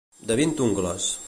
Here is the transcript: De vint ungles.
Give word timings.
De 0.31 0.37
vint 0.39 0.55
ungles. 0.69 1.11